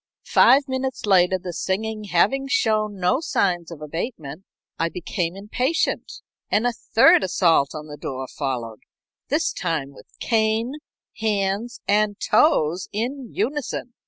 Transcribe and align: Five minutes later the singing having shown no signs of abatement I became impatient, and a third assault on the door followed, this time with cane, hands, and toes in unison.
Five 0.25 0.63
minutes 0.67 1.05
later 1.05 1.37
the 1.37 1.53
singing 1.53 2.05
having 2.05 2.47
shown 2.47 2.95
no 2.97 3.19
signs 3.21 3.69
of 3.69 3.83
abatement 3.83 4.45
I 4.79 4.89
became 4.89 5.35
impatient, 5.35 6.21
and 6.49 6.65
a 6.65 6.73
third 6.73 7.23
assault 7.23 7.75
on 7.75 7.85
the 7.85 7.97
door 7.97 8.27
followed, 8.27 8.79
this 9.27 9.53
time 9.53 9.93
with 9.93 10.07
cane, 10.19 10.77
hands, 11.17 11.81
and 11.87 12.19
toes 12.19 12.89
in 12.91 13.31
unison. 13.31 13.93